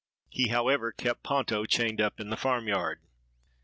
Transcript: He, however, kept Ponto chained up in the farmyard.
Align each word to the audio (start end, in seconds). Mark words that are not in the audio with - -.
He, 0.31 0.47
however, 0.47 0.91
kept 0.91 1.21
Ponto 1.21 1.67
chained 1.67 2.01
up 2.01 2.19
in 2.19 2.31
the 2.31 2.35
farmyard. 2.35 3.01